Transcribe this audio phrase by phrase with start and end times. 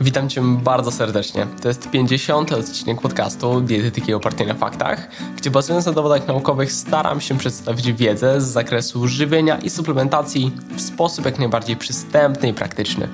[0.00, 1.46] Witam Cię bardzo serdecznie.
[1.62, 2.52] To jest 50.
[2.52, 8.40] odcinek podcastu Dietetyki opartej na faktach, gdzie bazując na dowodach naukowych staram się przedstawić wiedzę
[8.40, 13.08] z zakresu żywienia i suplementacji w sposób jak najbardziej przystępny i praktyczny.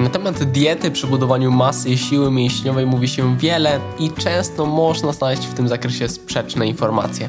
[0.00, 5.12] Na temat diety przy budowaniu masy i siły mięśniowej mówi się wiele i często można
[5.12, 7.28] znaleźć w tym zakresie sprzeczne informacje.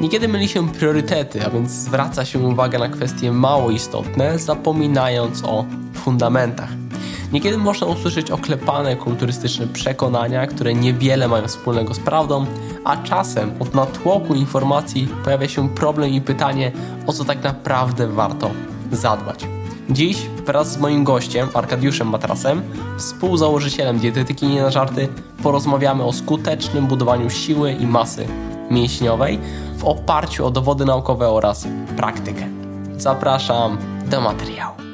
[0.00, 5.64] Niekiedy myli się priorytety, a więc zwraca się uwagę na kwestie mało istotne, zapominając o
[5.94, 6.85] fundamentach.
[7.32, 12.46] Niekiedy można usłyszeć oklepane kulturystyczne przekonania, które niewiele mają wspólnego z prawdą,
[12.84, 16.72] a czasem od natłoku informacji pojawia się problem i pytanie,
[17.06, 18.50] o co tak naprawdę warto
[18.92, 19.46] zadbać.
[19.90, 22.62] Dziś wraz z moim gościem, Arkadiuszem Matrasem,
[22.98, 25.08] współzałożycielem dietetyki nie na żarty,
[25.42, 28.26] porozmawiamy o skutecznym budowaniu siły i masy
[28.70, 29.38] mięśniowej
[29.76, 32.48] w oparciu o dowody naukowe oraz praktykę.
[32.96, 34.85] Zapraszam do materiału.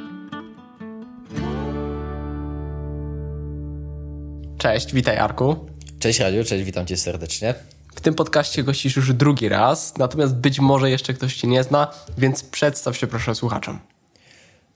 [4.63, 5.57] Cześć, witaj Arku.
[5.99, 7.55] Cześć Radiu, cześć, witam cię serdecznie.
[7.95, 11.91] W tym podcaście gościsz już drugi raz, natomiast być może jeszcze ktoś cię nie zna,
[12.19, 13.79] więc przedstaw się proszę słuchaczom.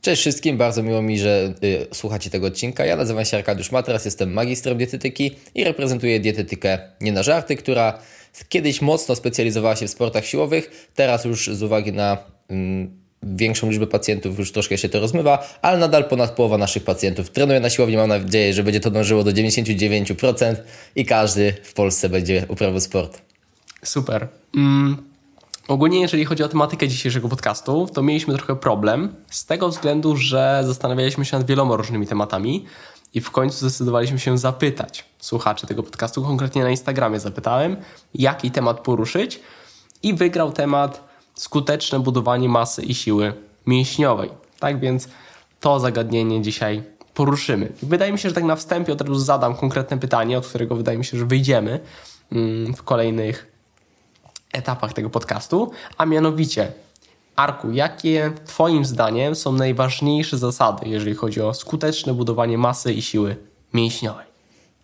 [0.00, 2.86] Cześć wszystkim, bardzo miło mi, że y, słuchacie tego odcinka.
[2.86, 7.98] Ja nazywam się Arkadiusz Matras, jestem magistrem dietetyki i reprezentuję dietetykę Nie na żarty, która
[8.48, 12.18] kiedyś mocno specjalizowała się w sportach siłowych, teraz już z uwagi na
[12.48, 17.30] mm, większą liczbę pacjentów już troszkę się to rozmywa, ale nadal ponad połowa naszych pacjentów
[17.30, 17.96] trenuje na siłowni.
[17.96, 20.56] Mam nadzieję, że będzie to dążyło do 99%
[20.96, 23.22] i każdy w Polsce będzie uprawiał sport.
[23.84, 24.28] Super.
[24.56, 24.96] Mm.
[25.68, 30.62] Ogólnie, jeżeli chodzi o tematykę dzisiejszego podcastu, to mieliśmy trochę problem z tego względu, że
[30.66, 32.64] zastanawialiśmy się nad wieloma różnymi tematami
[33.14, 37.76] i w końcu zdecydowaliśmy się zapytać słuchaczy tego podcastu, konkretnie na Instagramie zapytałem,
[38.14, 39.40] jaki temat poruszyć
[40.02, 41.05] i wygrał temat
[41.36, 43.34] skuteczne budowanie masy i siły
[43.66, 44.30] mięśniowej.
[44.60, 45.08] Tak więc
[45.60, 46.82] to zagadnienie dzisiaj
[47.14, 47.72] poruszymy.
[47.82, 50.98] Wydaje mi się, że tak na wstępie od razu zadam konkretne pytanie, od którego wydaje
[50.98, 51.80] mi się, że wyjdziemy
[52.32, 53.52] mm, w kolejnych
[54.52, 56.72] etapach tego podcastu, a mianowicie
[57.36, 63.36] Arku, jakie Twoim zdaniem są najważniejsze zasady, jeżeli chodzi o skuteczne budowanie masy i siły
[63.74, 64.25] mięśniowej?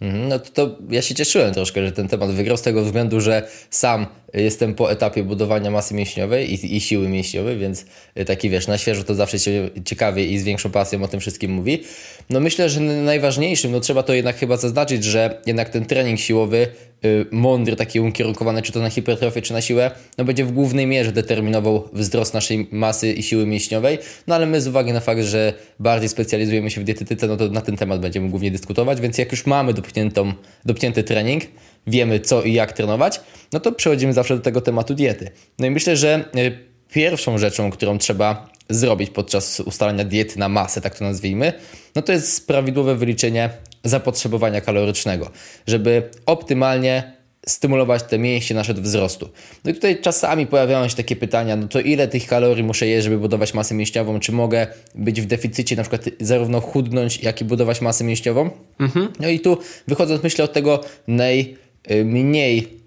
[0.03, 3.21] Mhm, no to, to ja się cieszyłem troszkę, że ten temat wygrał z tego względu,
[3.21, 7.85] że sam jestem po etapie budowania masy mięśniowej i, i siły mięśniowej, więc
[8.27, 11.53] taki wiesz, na świeżo to zawsze się ciekawie i z większą pasją o tym wszystkim
[11.53, 11.83] mówi.
[12.31, 16.67] No myślę, że najważniejszym, no trzeba to jednak chyba zaznaczyć, że jednak ten trening siłowy
[16.67, 16.92] Y,
[17.31, 21.13] mądry, taki ukierunkowany czy to na hipertrofię, czy na siłę, no będzie w głównej mierze
[21.13, 23.99] determinował wzrost naszej masy i siły mięśniowej.
[24.27, 27.49] No ale my z uwagi na fakt, że bardziej specjalizujemy się w dietetyce, no to
[27.49, 30.33] na ten temat będziemy głównie dyskutować, więc jak już mamy dopchniętą,
[30.65, 31.43] dopchnięty trening,
[31.87, 33.21] wiemy co i jak trenować,
[33.53, 35.31] no to przechodzimy zawsze do tego tematu diety.
[35.59, 36.59] No i myślę, że y,
[36.93, 41.53] pierwszą rzeczą, którą trzeba zrobić podczas ustalania diety na masę, tak to nazwijmy,
[41.97, 43.51] no to jest prawidłowe wyliczenie
[43.85, 45.31] zapotrzebowania kalorycznego,
[45.67, 49.29] żeby optymalnie stymulować te mięśnie nasze do wzrostu.
[49.65, 53.05] No i tutaj czasami pojawiają się takie pytania, no to ile tych kalorii muszę jeść,
[53.05, 54.21] żeby budować masę mięśniową?
[54.21, 58.51] Czy mogę być w deficycie, na przykład zarówno chudnąć, jak i budować masę mięśniową?
[58.81, 59.09] Mhm.
[59.21, 62.83] No i tu wychodząc myślę od tego najmniej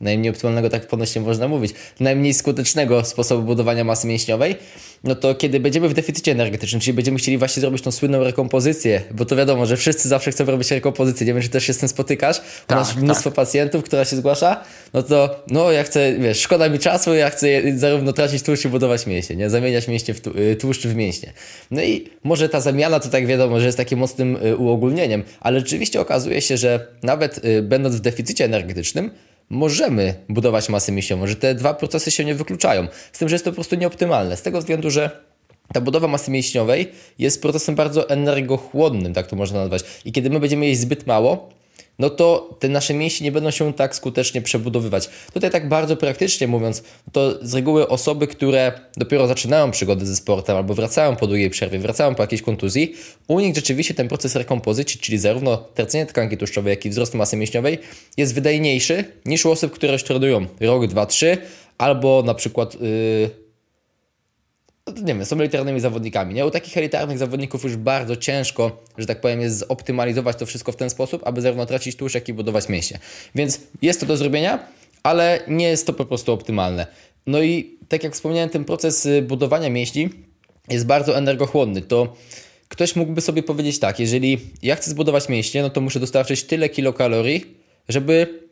[0.00, 4.56] najmniej optymalnego, tak ponośnie można mówić, najmniej skutecznego sposobu budowania masy mięśniowej,
[5.04, 9.02] no to kiedy będziemy w deficycie energetycznym, czyli będziemy chcieli właśnie zrobić tą słynną rekompozycję,
[9.10, 11.78] bo to wiadomo, że wszyscy zawsze chcą robić rekompozycję, nie wiem, czy też się z
[11.78, 13.36] tym spotykasz, tak, masz mnóstwo tak.
[13.36, 14.64] pacjentów, która się zgłasza,
[14.94, 18.68] no to no ja chcę, wiesz, szkoda mi czasu, ja chcę zarówno tracić tłuszcz i
[18.68, 19.50] budować mięśnie, nie?
[19.50, 21.32] Zamieniać mięśnie w y, tłuszcz w mięśnie.
[21.70, 25.60] No i może ta zamiana to tak wiadomo, że jest takim mocnym y, uogólnieniem, ale
[25.60, 29.10] rzeczywiście okazuje się, że nawet y, będąc w deficycie energetycznym,
[29.50, 32.86] możemy budować masę mięśniową, że te dwa procesy się nie wykluczają.
[33.12, 34.36] Z tym, że jest to po prostu nieoptymalne.
[34.36, 35.10] Z tego względu, że
[35.72, 36.88] ta budowa masy mięśniowej
[37.18, 39.84] jest procesem bardzo energochłonnym, tak to można nazwać.
[40.04, 41.48] I kiedy my będziemy jeść zbyt mało,
[41.98, 45.10] no to te nasze mięśnie nie będą się tak skutecznie przebudowywać.
[45.32, 46.82] Tutaj tak bardzo praktycznie mówiąc,
[47.12, 51.78] to z reguły osoby, które dopiero zaczynają przygodę ze sportem albo wracają po długiej przerwie,
[51.78, 52.94] wracają po jakiejś kontuzji,
[53.28, 57.36] u nich rzeczywiście ten proces rekompozycji, czyli zarówno tracenie tkanki tłuszczowej, jak i wzrost masy
[57.36, 57.78] mięśniowej
[58.16, 61.38] jest wydajniejszy niż u osób, które już trenują rok, dwa, trzy,
[61.78, 62.74] albo na przykład...
[62.80, 63.47] Yy,
[64.90, 66.34] nie wiem, są elitarnymi zawodnikami.
[66.34, 66.46] Nie?
[66.46, 70.76] U takich elitarnych zawodników już bardzo ciężko, że tak powiem, jest zoptymalizować to wszystko w
[70.76, 72.98] ten sposób, aby zarówno tracić tłuszcz, jak i budować mięśnie.
[73.34, 74.58] Więc jest to do zrobienia,
[75.02, 76.86] ale nie jest to po prostu optymalne.
[77.26, 80.08] No i tak jak wspomniałem, ten proces y, budowania mięśni
[80.68, 81.82] jest bardzo energochłonny.
[81.82, 82.16] To
[82.68, 86.68] ktoś mógłby sobie powiedzieć tak, jeżeli ja chcę zbudować mięśnie, no to muszę dostarczyć tyle
[86.68, 87.54] kilokalorii,
[87.88, 88.47] żeby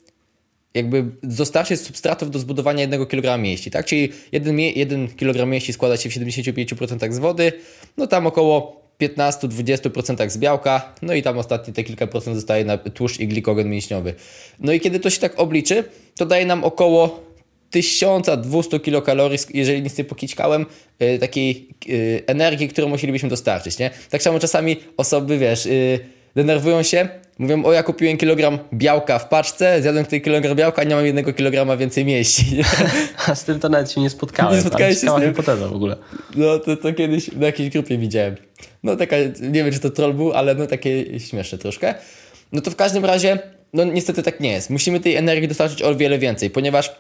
[0.77, 3.87] jakby dostarczyć substratów do zbudowania 1 kg mięśni, tak?
[3.87, 7.53] Czyli 1, 1 kg mięśni składa się w 75% z wody,
[7.97, 12.79] no tam około 15-20% z białka, no i tam ostatnie te kilka procent zostaje na
[12.79, 14.15] tłuszcz i glikogen mięśniowy.
[14.61, 15.85] No i kiedy to się tak obliczy,
[16.19, 17.27] to daje nam około
[17.71, 20.67] 1200 kilokalorii, jeżeli nic nie pokićkałem,
[21.01, 23.91] yy, takiej yy, energii, którą musielibyśmy dostarczyć, nie?
[24.11, 25.99] Tak samo czasami osoby, wiesz, yy,
[26.37, 30.95] denerwują się, mówią, o ja kupiłem kilogram białka w paczce, zjadłem ten kilogram białka, nie
[30.95, 32.63] mam jednego kilograma więcej mieści.
[33.27, 34.55] A z tym to nawet się nie spotkałem.
[34.55, 35.29] Nie spotkałeś się z tym?
[35.31, 35.97] hipoteza w ogóle.
[36.35, 38.37] No to, to kiedyś na jakiejś grupie widziałem.
[38.83, 41.95] No taka, nie wiem czy to troll był, ale no takie śmieszne troszkę.
[42.53, 43.39] No to w każdym razie,
[43.73, 44.71] no niestety tak nie jest.
[44.71, 46.93] Musimy tej energii dostarczyć o wiele więcej, ponieważ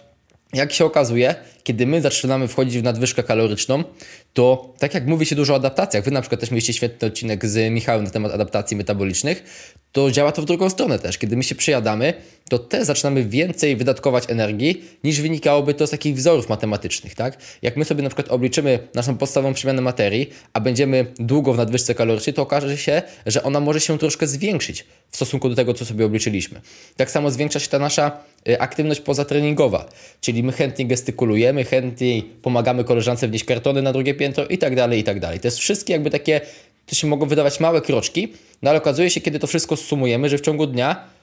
[0.52, 1.34] jak się okazuje,
[1.66, 3.84] kiedy my zaczynamy wchodzić w nadwyżkę kaloryczną,
[4.32, 7.46] to tak jak mówi się dużo o adaptacjach, wy na przykład też mieliście świetny odcinek
[7.46, 9.44] z Michałem na temat adaptacji metabolicznych,
[9.92, 11.18] to działa to w drugą stronę też.
[11.18, 12.14] Kiedy my się przejadamy,
[12.48, 17.38] to też zaczynamy więcej wydatkować energii, niż wynikałoby to z takich wzorów matematycznych, tak?
[17.62, 21.94] Jak my sobie na przykład obliczymy naszą podstawową przemianę materii, a będziemy długo w nadwyżce
[21.94, 25.84] kalorycznej, to okaże się, że ona może się troszkę zwiększyć w stosunku do tego, co
[25.84, 26.60] sobie obliczyliśmy.
[26.96, 29.88] Tak samo zwiększa się ta nasza y, aktywność pozatreningowa,
[30.20, 35.00] czyli my chętnie gestykulujemy, chętniej pomagamy koleżance wnieść kartony na drugie piętro i tak dalej,
[35.00, 35.40] i tak dalej.
[35.40, 36.40] To jest wszystkie jakby takie,
[36.86, 38.32] to się mogą wydawać małe kroczki,
[38.62, 41.16] no ale okazuje się, kiedy to wszystko sumujemy, że w ciągu dnia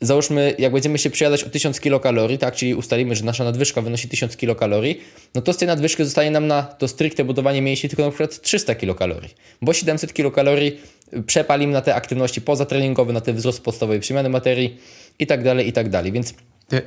[0.00, 4.08] załóżmy, jak będziemy się przejadać o 1000 kilokalorii, tak, czyli ustalimy, że nasza nadwyżka wynosi
[4.08, 5.00] 1000 kilokalorii,
[5.34, 8.40] no to z tej nadwyżki zostaje nam na to stricte budowanie mięśni tylko na przykład
[8.40, 10.80] 300 kilokalorii, bo 700 kilokalorii
[11.26, 14.76] przepalimy na te aktywności pozatreningowe, na ten wzrost podstawowej przemiany materii
[15.18, 16.34] i tak dalej, i tak dalej, więc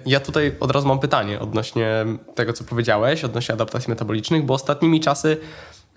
[0.06, 2.06] ja tutaj od razu mam pytanie odnośnie
[2.36, 5.38] tego, co powiedziałeś, odnośnie adaptacji metabolicznych, bo ostatnimi czasy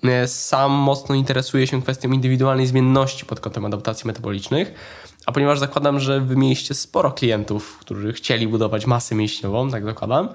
[0.05, 4.75] e, sam mocno interesuję się kwestią indywidualnej zmienności pod kątem adaptacji metabolicznych,
[5.27, 10.29] a ponieważ zakładam, że wy mieliście sporo klientów, którzy chcieli budować masę mięśniową, tak zakładam,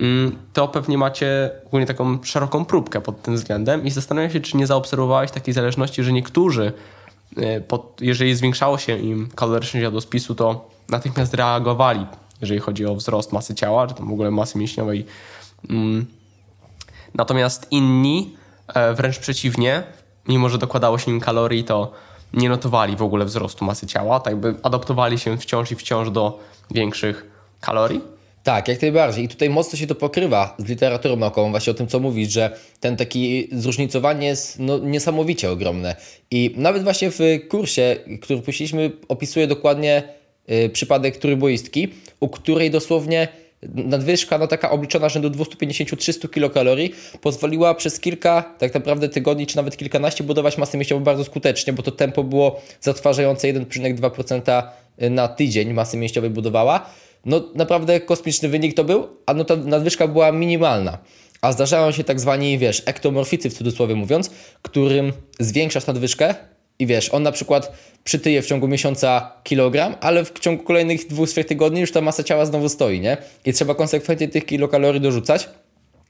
[0.00, 4.56] mm, to pewnie macie ogólnie taką szeroką próbkę pod tym względem i zastanawiam się, czy
[4.56, 6.72] nie zaobserwowałeś takiej zależności, że niektórzy,
[7.36, 12.06] e, pod, jeżeli zwiększało się im kaloryczność jadłospisu, to natychmiast reagowali
[12.42, 15.06] jeżeli chodzi o wzrost masy ciała, czy tam w ogóle masy mięśniowej.
[15.70, 16.06] Mm.
[17.14, 18.36] Natomiast inni
[18.74, 19.82] e, wręcz przeciwnie,
[20.28, 21.92] mimo że dokładało się im kalorii, to
[22.34, 26.38] nie notowali w ogóle wzrostu masy ciała, tak by adaptowali się wciąż i wciąż do
[26.70, 27.26] większych
[27.60, 28.00] kalorii.
[28.42, 29.24] Tak, jak najbardziej.
[29.24, 32.56] I tutaj mocno się to pokrywa z literaturą naukową, właśnie o tym, co mówisz, że
[32.80, 35.96] ten taki zróżnicowanie jest no, niesamowicie ogromne.
[36.30, 37.18] I nawet właśnie w
[37.50, 40.02] kursie, który puściliśmy, opisuje dokładnie
[40.72, 41.88] przypadek trójboistki,
[42.20, 43.28] u której dosłownie
[43.74, 49.76] nadwyżka, no taka obliczona rzędu 250-300 kilokalorii, pozwoliła przez kilka tak naprawdę tygodni, czy nawet
[49.76, 54.62] kilkanaście budować masę mięśniową bardzo skutecznie, bo to tempo było zatrważające 1,2%
[55.10, 56.90] na tydzień masy mięśniowej budowała.
[57.24, 60.98] No naprawdę kosmiczny wynik to był, a no ta nadwyżka była minimalna.
[61.40, 64.30] A zdarzają się tak zwani, wiesz, ektomorficy w cudzysłowie mówiąc,
[64.62, 66.34] którym zwiększasz nadwyżkę,
[66.78, 67.72] i wiesz, on na przykład
[68.04, 72.22] przytyje w ciągu miesiąca kilogram, ale w ciągu kolejnych dwóch, trzech tygodni już ta masa
[72.22, 73.16] ciała znowu stoi, nie?
[73.44, 75.48] I trzeba konsekwentnie tych kilokalorii dorzucać.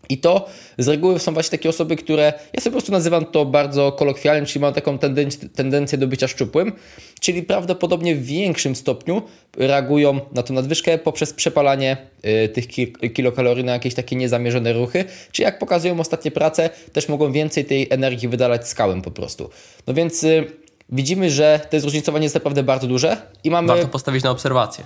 [0.08, 3.44] I to z reguły są właśnie takie osoby, które, ja sobie po prostu nazywam to
[3.44, 6.72] bardzo kolokwialnie, czyli mają taką tendencję, tendencję do bycia szczupłym,
[7.20, 9.22] czyli prawdopodobnie w większym stopniu
[9.56, 11.96] reagują na tą nadwyżkę poprzez przepalanie
[12.44, 12.66] y, tych
[13.14, 17.86] kilokalorii na jakieś takie niezamierzone ruchy, czy jak pokazują ostatnie prace, też mogą więcej tej
[17.90, 19.50] energii wydalać skałem po prostu.
[19.86, 20.44] No więc y,
[20.88, 23.68] widzimy, że to zróżnicowanie jest naprawdę bardzo duże i mamy...
[23.68, 24.84] Warto postawić na obserwację.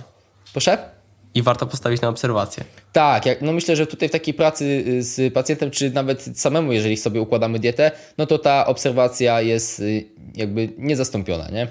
[0.51, 0.96] Proszę?
[1.37, 2.63] I warto postawić na obserwację.
[2.93, 6.73] Tak, jak, no myślę, że tutaj w takiej pracy y, z pacjentem, czy nawet samemu,
[6.73, 11.67] jeżeli sobie układamy dietę, no to ta obserwacja jest y, jakby niezastąpiona, nie?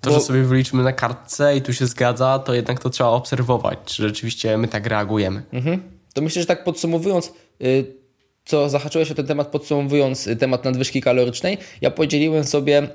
[0.00, 0.16] To, Bo...
[0.16, 4.02] że sobie wyliczymy na kartce i tu się zgadza, to jednak to trzeba obserwować, czy
[4.02, 5.42] rzeczywiście my tak reagujemy.
[5.52, 5.82] Mhm.
[6.14, 7.94] To myślę, że tak podsumowując, y,
[8.44, 12.88] co zahaczyłeś o ten temat, podsumowując temat nadwyżki kalorycznej, ja podzieliłem sobie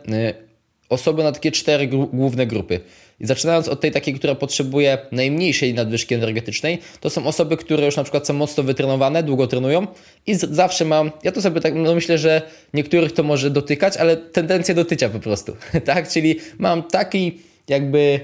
[0.90, 2.80] osoby na takie cztery główne grupy.
[3.20, 7.96] I zaczynając od tej takiej, która potrzebuje najmniejszej nadwyżki energetycznej, to są osoby, które już
[7.96, 9.88] na przykład są mocno wytrenowane, długo trenują
[10.28, 12.42] i zawsze mam, ja to sobie tak, no myślę, że
[12.74, 15.56] niektórych to może dotykać, ale tendencję do tycia po prostu,
[15.86, 16.10] tak?
[16.10, 18.20] Czyli mam taki jakby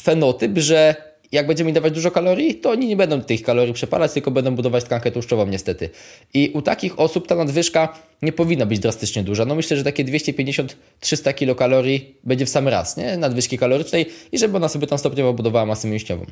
[0.00, 4.12] fenotyp, że jak będziemy im dawać dużo kalorii, to oni nie będą tych kalorii przepalać,
[4.12, 5.90] tylko będą budować tkankę tłuszczową niestety.
[6.34, 9.44] I u takich osób ta nadwyżka nie powinna być drastycznie duża.
[9.44, 13.16] No myślę, że takie 250-300 kilokalorii będzie w sam raz, nie?
[13.16, 16.26] Nadwyżki kalorycznej i żeby ona sobie tam stopniowo budowała masę mięśniową.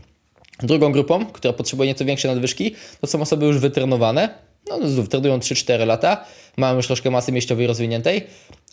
[0.63, 4.29] Drugą grupą, która potrzebuje nieco większej nadwyżki, to są osoby już wytrenowane,
[4.71, 6.25] no trenują 3-4 lata,
[6.57, 8.23] mają już troszkę masy mięśniowej rozwiniętej,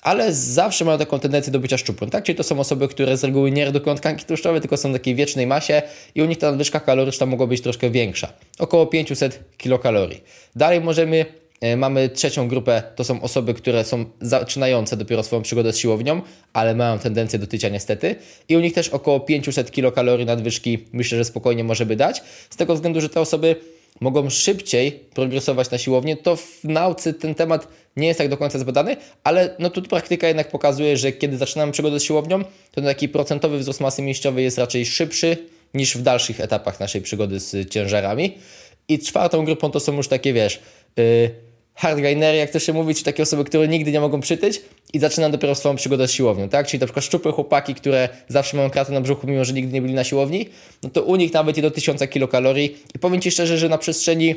[0.06, 2.24] ale zawsze mają taką tendencję do bycia szczupłym, tak?
[2.24, 5.16] Czyli to są osoby, które z reguły nie redukują tkanki tłuszczowe, tylko są w takiej
[5.16, 5.82] wiecznej masie
[6.16, 8.34] i u nich ta nadwyżka kaloryczna mogła być troszkę większa.
[8.60, 10.24] Około 500 kilokalorii.
[10.56, 11.26] Dalej możemy
[11.62, 16.22] E, mamy trzecią grupę, to są osoby, które są zaczynające dopiero swoją przygodę z siłownią,
[16.54, 18.16] ale mają tendencję do tycia niestety.
[18.50, 22.24] I u nich też około 500 kilokalorii nadwyżki myślę, że spokojnie może by dać.
[22.50, 23.56] Z tego względu, że te osoby
[24.02, 28.60] mogą szybciej progresować na siłownię, to w nauce ten temat nie jest tak do końca
[28.60, 33.10] zbadany, ale no tu praktyka jednak pokazuje, że kiedy zaczynamy przygodę z siłownią, to taki
[33.10, 35.38] procentowy wzrost masy mięśniowej jest raczej szybszy
[35.74, 38.38] niż w dalszych etapach naszej przygody z ciężarami.
[38.88, 40.60] I czwartą grupą to są już takie, wiesz,
[40.98, 41.32] yy,
[41.76, 44.62] hardgainery, jak to się mówi, czy takie osoby, które nigdy nie mogą przytyć
[44.94, 46.68] i zaczynam dopiero swoją przygodę z siłownią, tak?
[46.68, 49.82] Czyli na przykład szczupłe chłopaki, które zawsze mają kratę na brzuchu, mimo że nigdy nie
[49.82, 50.50] byli na siłowni,
[50.84, 52.78] no to u nich nawet i do 1000 kilokalorii.
[52.96, 54.36] I powiem Ci szczerze, że na przestrzeni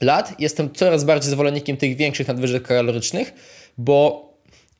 [0.00, 3.32] lat jestem coraz bardziej zwolennikiem tych większych nadwyżek kalorycznych,
[3.78, 4.26] bo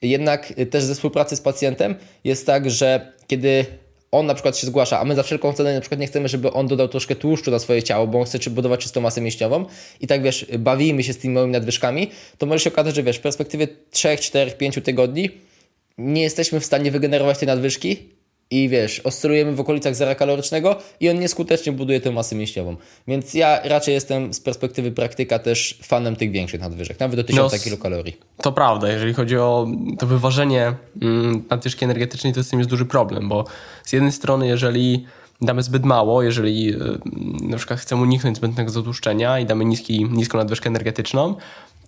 [0.03, 3.67] jednak też ze współpracy z pacjentem jest tak, że kiedy
[4.13, 6.53] on na przykład się zgłasza, a my za wszelką cenę na przykład nie chcemy, żeby
[6.53, 9.65] on dodał troszkę tłuszczu na swoje ciało, bo on chce budować czystą masę mięśniową.
[10.01, 13.17] I tak wiesz, bawimy się z tymi małymi nadwyżkami, to może się okazać, że wiesz,
[13.17, 15.31] w perspektywie 3, 4, 5 tygodni
[15.99, 18.16] nie jesteśmy w stanie wygenerować tej nadwyżki
[18.51, 22.77] i wiesz, oscylujemy w okolicach zera kalorycznego i on nieskutecznie buduje tę masę mięśniową.
[23.09, 27.53] Więc ja raczej jestem z perspektywy praktyka też fanem tych większych nadwyżek, nawet do 1000
[27.53, 28.17] no, kilokalorii.
[28.43, 29.67] To prawda, jeżeli chodzi o
[29.99, 33.45] to wyważenie mm, nadwyżki energetycznej, to z tym jest duży problem, bo
[33.85, 35.07] z jednej strony, jeżeli
[35.43, 36.99] damy zbyt mało, jeżeli y,
[37.43, 41.37] na przykład chcemy uniknąć zbędnego zatłuszczenia i damy niski, niską nadwyżkę energetyczną,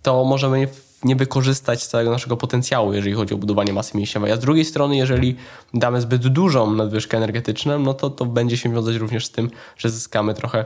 [0.02, 0.68] to możemy
[1.04, 4.32] nie wykorzystać całego naszego potencjału, jeżeli chodzi o budowanie masy mięśniowej.
[4.32, 5.36] A z drugiej strony, jeżeli
[5.74, 9.90] damy zbyt dużą nadwyżkę energetyczną, no to to będzie się wiązać również z tym, że
[9.90, 10.64] zyskamy trochę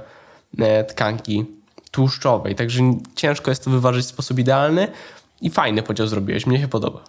[0.58, 1.44] e, tkanki
[1.90, 2.54] tłuszczowej.
[2.54, 4.88] Także ciężko jest to wyważyć w sposób idealny
[5.40, 6.46] i fajny podział zrobiłeś.
[6.46, 7.04] Mnie się podoba.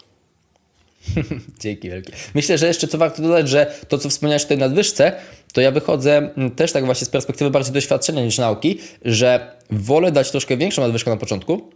[1.60, 2.14] Dzięki wielkie.
[2.36, 5.14] Myślę, że jeszcze co warto dodać, że to, co wspomniałeś o tej nadwyżce,
[5.54, 10.12] to ja wychodzę mm, też tak właśnie z perspektywy bardziej doświadczenia niż nauki, że wolę
[10.12, 11.72] dać troszkę większą nadwyżkę na początku,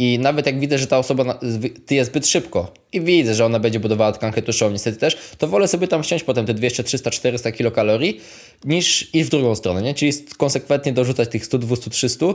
[0.00, 1.38] i nawet jak widzę, że ta osoba
[1.86, 5.68] tyje zbyt szybko i widzę, że ona będzie budowała tkankę tłuszczową niestety też, to wolę
[5.68, 8.20] sobie tam wsiąść potem te 200, 300, 400 kilokalorii
[8.64, 9.94] niż iść w drugą stronę, nie?
[9.94, 12.26] Czyli konsekwentnie dorzucać tych 100, 200, 300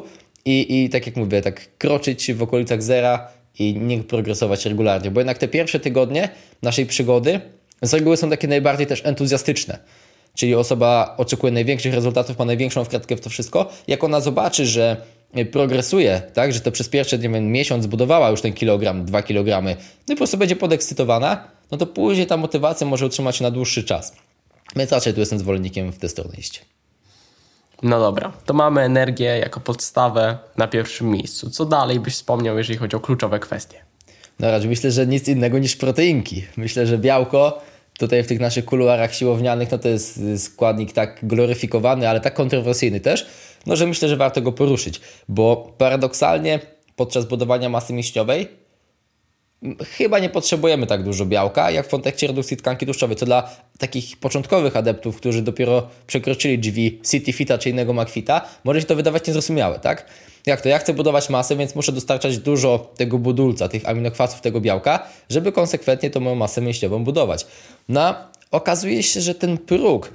[0.45, 3.27] i, i tak jak mówię, tak kroczyć w okolicach zera
[3.59, 6.29] i nie progresować regularnie, bo jednak te pierwsze tygodnie
[6.61, 7.41] naszej przygody
[7.81, 9.79] z reguły są takie najbardziej też entuzjastyczne.
[10.35, 13.69] Czyli osoba oczekuje największych rezultatów, ma największą wkładkę w to wszystko.
[13.87, 14.97] Jak ona zobaczy, że
[15.51, 19.75] progresuje, tak, że to przez pierwszy nie wiem, miesiąc zbudowała już ten kilogram, dwa kilogramy,
[20.07, 23.51] no i po prostu będzie podekscytowana, no to później ta motywacja może utrzymać się na
[23.51, 24.13] dłuższy czas.
[24.75, 26.65] Więc raczej tu jestem zwolennikiem w tę stronę iść.
[27.83, 31.49] No dobra, to mamy energię jako podstawę na pierwszym miejscu.
[31.49, 33.77] Co dalej byś wspomniał, jeżeli chodzi o kluczowe kwestie?
[34.39, 36.45] No raczej myślę, że nic innego niż proteinki.
[36.57, 37.61] Myślę, że białko
[37.99, 42.99] tutaj w tych naszych kuluarach siłownianych, no to jest składnik tak gloryfikowany, ale tak kontrowersyjny
[42.99, 43.25] też,
[43.65, 46.59] no że myślę, że warto go poruszyć, bo paradoksalnie
[46.95, 48.47] podczas budowania masy mięśniowej
[49.97, 54.17] chyba nie potrzebujemy tak dużo białka, jak w kontekście redukcji tkanki tłuszczowej, co dla takich
[54.17, 59.79] początkowych adeptów, którzy dopiero przekroczyli drzwi CityFita czy innego McFita, może się to wydawać niezrozumiałe,
[59.79, 60.05] tak?
[60.45, 60.69] Jak to?
[60.69, 65.51] Ja chcę budować masę, więc muszę dostarczać dużo tego budulca, tych aminokwasów, tego białka, żeby
[65.51, 67.47] konsekwentnie tą moją masę mięśniową budować.
[67.89, 68.15] No,
[68.51, 70.11] okazuje się, że ten próg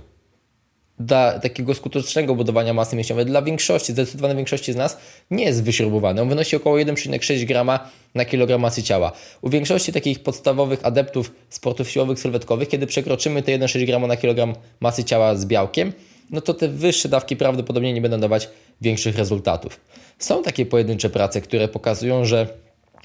[1.00, 4.98] dla takiego skutecznego budowania masy mięśniowej dla większości, zdecydowanej większości z nas
[5.30, 6.22] nie jest wyśrubowany.
[6.22, 9.12] On wynosi około 1,6 grama na kilogram masy ciała.
[9.42, 14.54] U większości takich podstawowych adeptów sportów siłowych, sylwetkowych, kiedy przekroczymy te 1,6 grama na kilogram
[14.80, 15.92] masy ciała z białkiem,
[16.30, 18.48] no to te wyższe dawki prawdopodobnie nie będą dawać
[18.80, 19.80] większych rezultatów.
[20.18, 22.46] Są takie pojedyncze prace, które pokazują, że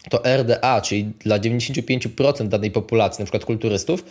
[0.09, 4.05] to RDA, czyli dla 95% danej populacji, przykład kulturystów,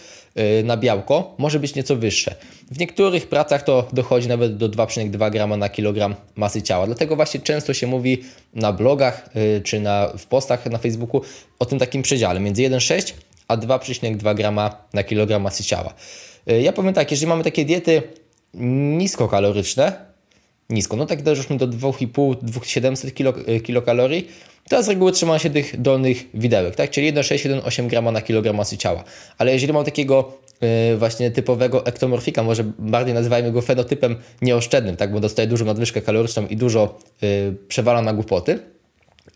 [0.61, 2.35] y, na białko może być nieco wyższe.
[2.71, 6.87] W niektórych pracach to dochodzi nawet do 2,2 g na kilogram masy ciała.
[6.87, 8.23] Dlatego właśnie często się mówi
[8.55, 11.23] na blogach y, czy na, w postach na Facebooku
[11.59, 13.13] o tym takim przedziale między 1,6
[13.49, 14.53] a 2,2 g
[14.93, 15.95] na kilogram masy ciała.
[16.51, 18.03] Y, ja powiem tak, jeżeli mamy takie diety
[18.55, 20.14] niskokaloryczne,
[20.75, 24.29] nisko, no tak doszliśmy do 2,5-2700 kilo, kilokalorii,
[24.69, 26.91] to z reguły trzyma się tych dolnych widełek, tak?
[26.91, 29.05] czyli 1,6-1,8 grama na kilogram masy ciała.
[29.39, 35.13] Ale jeżeli mam takiego yy, właśnie typowego ektomorfika, może bardziej nazywajmy go fenotypem nieoszczędnym, tak?
[35.13, 38.74] bo dostaje dużą nadwyżkę kaloryczną i dużo yy, przewala na głupoty,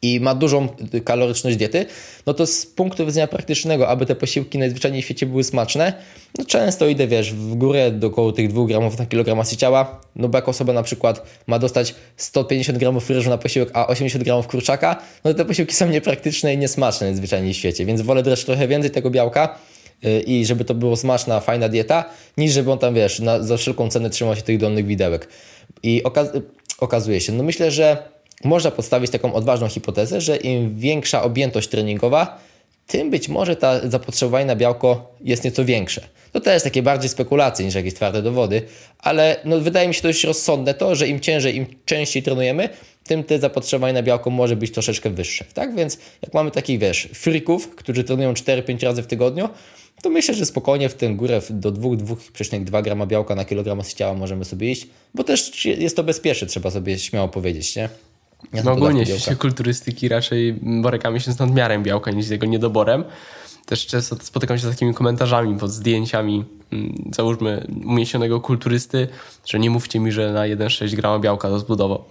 [0.02, 0.68] i ma dużą
[1.04, 1.87] kaloryczność diety,
[2.26, 5.92] no to z punktu widzenia praktycznego, aby te posiłki najzwyczajniej w świecie były smaczne,
[6.38, 10.00] no często idę, wiesz, w górę do około tych 2 gramów na kilogram masy ciała,
[10.16, 14.25] no bo jak osoba na przykład ma dostać 150 gramów ryżu na posiłek, a 80
[14.25, 18.23] gramów kurczaka, no to te posiłki są niepraktyczne i niesmaczne najzwyczajniej w świecie, więc wolę
[18.23, 19.59] dać trochę więcej tego białka,
[20.04, 22.04] y, i żeby to było smaczna, fajna dieta,
[22.37, 25.28] niż żeby on tam, wiesz, na, za wszelką cenę trzymał się tych dolnych widełek.
[25.83, 26.28] I okaz
[26.78, 32.38] okazuje się, no myślę, że można postawić taką odważną hipotezę, że im większa objętość treningowa,
[32.87, 36.00] tym być może ta zapotrzebowanie na białko jest nieco większe.
[36.33, 38.62] To też takie bardziej spekulacje niż jakieś twarde dowody,
[38.99, 42.68] ale no, wydaje mi się dość rozsądne to, że im ciężej, im częściej trenujemy,
[43.04, 45.45] tym te zapotrzebowanie na białko może być troszeczkę wyższe.
[45.54, 49.49] Tak więc jak mamy takich, wiesz, frików, którzy trenują 4-5 razy w tygodniu,
[50.02, 54.14] to myślę, że spokojnie w tę górę do 2-2,2 grama białka na kilogram masy ciała
[54.14, 57.88] możemy sobie iść, bo też jest to bezpieczne, trzeba sobie śmiało powiedzieć, nie?
[58.52, 62.47] Ja no ogólnie w świecie kulturystyki raczej borykamy się z nadmiarem białka niż z jego
[62.47, 63.04] niedoborem.
[63.66, 69.09] Też często spotykam się z takimi komentarzami pod zdjęciami, mm, załóżmy, umieśnionego kulturysty,
[69.47, 72.04] że nie mówcie mi, że na 1,6 grama białka to zbudował.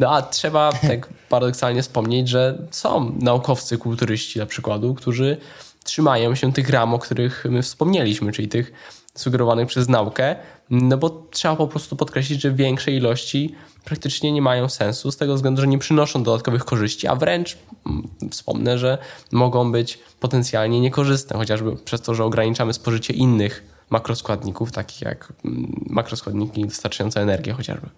[0.00, 5.36] No a trzeba tak paradoksalnie wspomnieć, że są naukowcy kulturyści na przykładu, którzy
[5.84, 8.72] trzymają się tych ram, o których my wspomnieliśmy, czyli tych
[9.14, 10.36] sugerowanych przez naukę,
[10.70, 15.34] no bo trzeba po prostu podkreślić, że większe ilości praktycznie nie mają sensu z tego
[15.34, 18.98] względu, że nie przynoszą dodatkowych korzyści, a wręcz mm, wspomnę, że
[19.32, 25.84] mogą być potencjalnie niekorzystne, chociażby przez to, że ograniczamy spożycie innych makroskładników, takich jak mm,
[25.86, 27.88] makroskładniki dostarczające energię chociażby.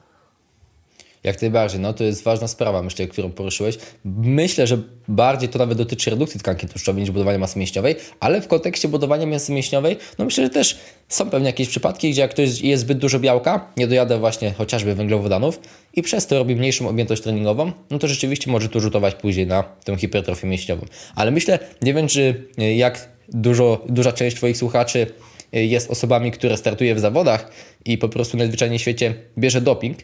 [1.24, 3.78] Jak najbardziej, no to jest ważna sprawa, myślę, którą poruszyłeś.
[4.04, 8.48] Myślę, że bardziej to nawet dotyczy redukcji tkanki tłuszczowej niż budowania masy mięśniowej, ale w
[8.48, 12.60] kontekście budowania masy mięśniowej, no myślę, że też są pewnie jakieś przypadki, gdzie jak ktoś
[12.60, 15.60] je zbyt dużo białka, nie dojada właśnie chociażby węglowodanów
[15.94, 19.62] i przez to robi mniejszą objętość treningową, no to rzeczywiście może to rzutować później na
[19.62, 20.86] tę hipertrofię mięśniową.
[21.14, 25.06] Ale myślę, nie wiem, czy jak dużo, duża część Twoich słuchaczy
[25.52, 27.50] jest osobami, które startuje w zawodach
[27.84, 29.98] i po prostu najzwyczajniej w świecie bierze doping,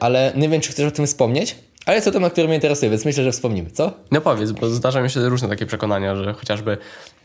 [0.00, 1.56] ale nie wiem, czy chcesz o tym wspomnieć.
[1.86, 3.92] Ale jest to temat, który mnie interesuje, więc myślę, że wspomnimy, co?
[4.10, 6.76] No powiedz, bo zdarzają się różne takie przekonania, że chociażby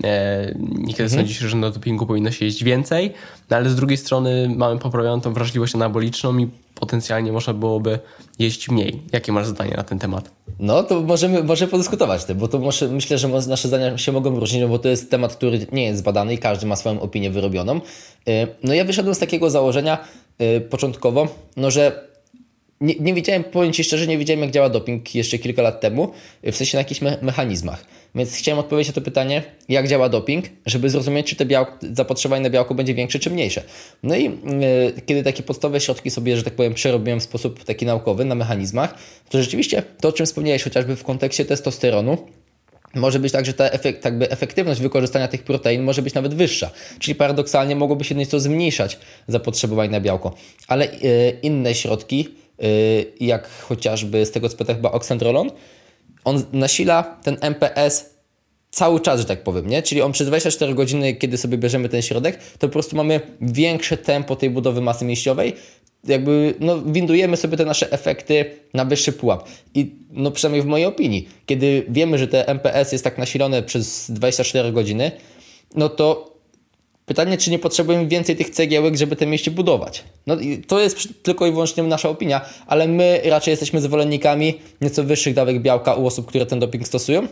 [0.03, 1.10] e, niekiedy mhm.
[1.10, 3.13] sądzi się, że na dopingu powinno się jeść więcej,
[3.50, 8.00] no ale z drugiej strony mamy poprawioną tą wrażliwość anaboliczną i potencjalnie można byłoby
[8.39, 9.01] jeść mniej.
[9.13, 10.31] Jakie masz zdanie na ten temat?
[10.60, 14.39] No to możemy, możemy podyskutować tym, bo to może, myślę, że nasze zdania się mogą
[14.39, 17.31] różnić, no bo to jest temat, który nie jest zbadany i każdy ma swoją opinię
[17.31, 17.81] wyrobioną.
[18.27, 19.98] E, no ja wyszedłem z takiego założenia
[20.39, 21.27] e, początkowo,
[21.58, 22.11] no że
[22.82, 26.12] nie, nie wiedziałem, powiem Ci szczerze, nie wiedziałem jak działa doping jeszcze kilka lat temu,
[26.44, 27.86] w sensie na jakichś me mechanizmach.
[28.15, 32.44] Więc chciałem odpowiedzieć na to pytanie, jak działa doping, żeby zrozumieć, czy te białko, zapotrzebowanie
[32.44, 33.63] na białko będzie większe czy mniejsze.
[34.04, 34.32] No i yy,
[35.06, 38.96] kiedy takie podstawowe środki sobie, że tak powiem, przerobiłem w sposób taki naukowy na mechanizmach,
[39.30, 42.17] to rzeczywiście to, o czym wspomniałeś chociażby w kontekście testosteronu,
[42.96, 46.70] może być tak, że ta efekt, jakby efektywność wykorzystania tych protein może być nawet wyższa.
[47.00, 50.36] Czyli paradoksalnie mogłoby się nieco zmniejszać zapotrzebowanie na białko.
[50.67, 50.91] Ale yy,
[51.41, 52.28] inne środki,
[53.19, 55.52] jak chociażby z tego co pamiętam chyba oksandrolon,
[56.24, 58.12] on nasila ten MPS
[58.71, 59.82] cały czas, że tak powiem, nie?
[59.82, 63.97] Czyli on przez 24 godziny, kiedy sobie bierzemy ten środek, to po prostu mamy większe
[63.97, 65.54] tempo tej budowy masy mięśniowej,
[66.04, 69.50] jakby no, windujemy sobie te nasze efekty na wyższy pułap.
[69.74, 74.12] I no przynajmniej w mojej opinii, kiedy wiemy, że te MPS jest tak nasilone przez
[74.12, 75.12] 24 godziny,
[75.76, 76.31] no to
[77.12, 80.04] Pytanie, czy nie potrzebujemy więcej tych cegiełek, żeby te mieście budować?
[80.28, 85.34] No to jest tylko i wyłącznie nasza opinia, ale my raczej jesteśmy zwolennikami nieco wyższych
[85.34, 87.28] dawek białka u osób, które ten doping stosują.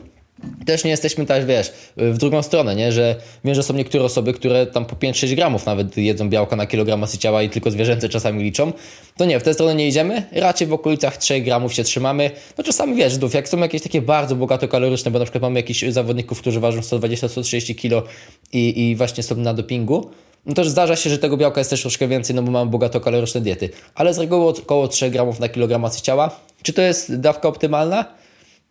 [0.66, 2.92] Też nie jesteśmy tak, wiesz, w drugą stronę, nie?
[2.92, 6.66] że wiem, że są niektóre osoby, które tam po 5-6 gramów nawet jedzą białka na
[6.66, 8.74] kilogram masy ciała i tylko zwierzęce czasami liczą.
[9.18, 12.32] To nie, w tę stronę nie idziemy, raczej w okolicach 3 gramów się trzymamy.
[12.58, 15.60] No czasami wiesz, znów, jak są jakieś takie bardzo bogato kaloryczne, bo na przykład mamy
[15.60, 18.10] jakichś zawodników, którzy ważą 120-130 kg
[18.54, 20.10] i, i właśnie są na dopingu,
[20.46, 23.02] no to zdarza się, że tego białka jest też troszkę więcej, no bo mamy bogato
[23.02, 23.70] kaloryczne diety.
[23.96, 26.40] Ale z reguły około 3 gramów na kilogram masy ciała.
[26.62, 28.06] Czy to jest dawka optymalna?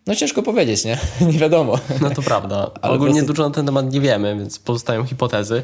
[0.08, 0.98] No ciężko powiedzieć, nie?
[1.32, 1.78] nie wiadomo.
[2.00, 2.70] No to prawda.
[2.82, 3.32] Ale Ogólnie prostu...
[3.32, 5.62] dużo na ten temat nie wiemy, więc pozostają hipotezy.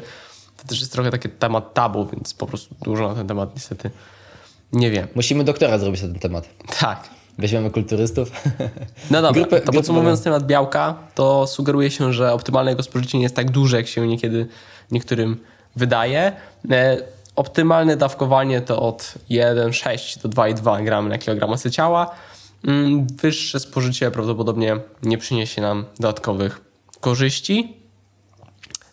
[0.57, 3.89] To też jest trochę taki temat tabu, więc po prostu dużo na ten temat niestety
[4.73, 5.07] nie wiem.
[5.15, 6.49] Musimy doktora zrobić na ten temat.
[6.79, 7.09] Tak.
[7.37, 8.31] Weźmiemy kulturystów.
[9.11, 13.23] No dobra, grupę, to podsumowując temat białka, to sugeruje się, że optymalne jego spożycie nie
[13.23, 14.47] jest tak duże, jak się niekiedy
[14.91, 15.37] niektórym
[15.75, 16.33] wydaje.
[16.71, 16.97] E,
[17.35, 22.15] optymalne dawkowanie to od 1,6 do 2,2 g na kilogram masy ciała.
[22.67, 26.61] Mm, wyższe spożycie prawdopodobnie nie przyniesie nam dodatkowych
[26.99, 27.73] korzyści.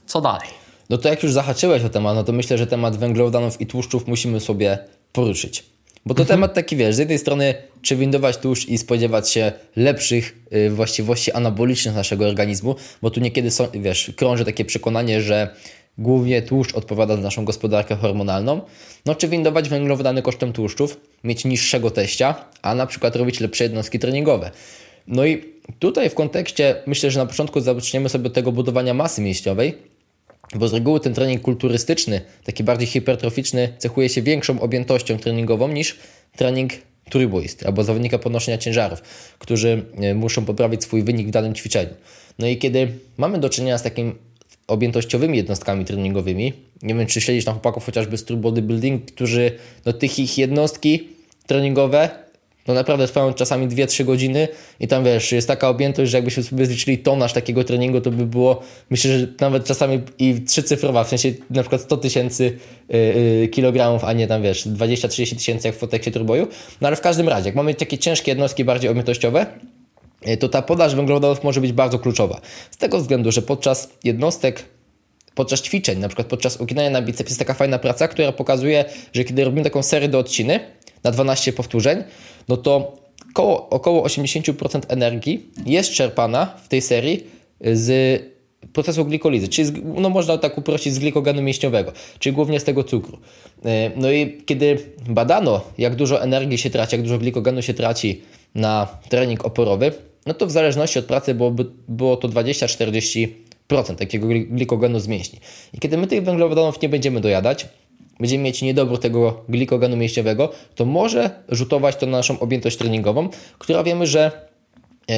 [0.06, 0.48] Co dalej?
[0.90, 4.06] No to jak już zahaczyłeś o temat, no to myślę, że temat węglowodanów i tłuszczów
[4.06, 4.78] musimy sobie
[5.12, 5.64] poruszyć.
[6.06, 6.38] Bo to mhm.
[6.38, 11.32] temat taki, wiesz, z jednej strony czy windować tłuszcz i spodziewać się lepszych y, właściwości
[11.32, 15.54] anabolicznych naszego organizmu, bo tu niekiedy są, wiesz, krąży takie przekonanie, że
[15.98, 18.60] głównie tłuszcz odpowiada za naszą gospodarkę hormonalną,
[19.06, 23.98] no czy windować węglowodany kosztem tłuszczów, mieć niższego teścia, a na przykład robić lepsze jednostki
[23.98, 24.50] treningowe.
[25.06, 25.44] No i
[25.78, 29.74] tutaj w kontekście myślę, że na początku zaczniemy sobie od tego budowania masy mięśniowej,
[30.54, 35.98] bo z reguły ten trening kulturystyczny, taki bardziej hipertroficzny, cechuje się większą objętością treningową niż
[36.36, 36.72] trening
[37.10, 39.02] trójboisty albo zawodnika podnoszenia ciężarów,
[39.38, 41.94] którzy e, muszą poprawić swój wynik w danym ćwiczeniu.
[42.38, 44.14] No i kiedy mamy do czynienia z takim
[44.66, 49.52] objętościowymi jednostkami treningowymi, nie wiem czy śledzisz na chłopaków chociażby z True Bodybuilding, którzy
[49.86, 51.08] no tych ich jednostki
[51.46, 52.22] treningowe
[52.68, 54.48] no naprawdę trwają czasami 2-3 godziny
[54.80, 58.26] i tam wiesz, jest taka objętość, że jakbyśmy sobie zliczyli tonaż takiego treningu, to by
[58.26, 64.04] było, myślę, że nawet czasami i trzycyfrowa, w sensie na przykład 100 tysięcy yy, kilogramów,
[64.04, 66.46] a nie tam wiesz, 20-30 tysięcy jak w Foteksie Turboju.
[66.80, 69.71] No ale w każdym razie, jak mamy takie ciężkie jednostki bardziej objętościowe, y,
[70.40, 72.40] to ta podaż węglowodanów może być bardzo kluczowa.
[72.70, 74.64] Z tego względu, że podczas jednostek
[75.34, 79.24] podczas ćwiczeń, na przykład podczas uginania na biceps jest taka fajna praca, która pokazuje, że
[79.24, 80.60] kiedy robimy taką serię do odciny
[81.04, 82.04] na 12 powtórzeń,
[82.48, 82.96] no to
[83.30, 87.26] około, około 80% energii jest czerpana w tej serii
[87.60, 88.22] z
[88.72, 92.84] procesu glikolizy, czyli z, no można tak uprościć z glikogenu mięśniowego, czyli głównie z tego
[92.84, 93.18] cukru.
[93.64, 98.22] E, no i kiedy badano, jak dużo energii się traci, jak dużo glikogenu się traci
[98.54, 99.92] na trening oporowy,
[100.26, 103.28] no to w zależności od pracy byłoby, było to 20-40%
[103.98, 105.38] takiego glikogenu z mięśni.
[105.72, 107.68] I kiedy my tych węglowodanów nie będziemy dojadać,
[108.20, 113.82] będziemy mieć niedobór tego glikogenu mięśniowego, to może rzutować to na naszą objętość treningową, która
[113.82, 114.48] wiemy, że
[115.08, 115.16] yy,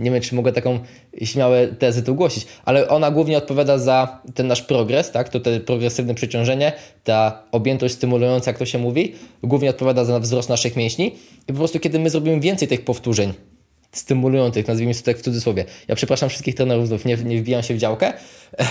[0.00, 0.78] nie wiem, czy mogę taką
[1.22, 5.28] śmiałe tezy tu głosić, ale ona głównie odpowiada za ten nasz progres, tak?
[5.28, 6.72] To te progresywne przeciążenie,
[7.04, 11.06] ta objętość stymulująca, jak to się mówi, głównie odpowiada za wzrost naszych mięśni.
[11.48, 13.32] I po prostu, kiedy my zrobimy więcej tych powtórzeń,
[13.92, 15.64] stymulujących, nazwijmy to tak w cudzysłowie.
[15.88, 18.12] Ja przepraszam wszystkich trenerów, nie, nie wbijam się w działkę.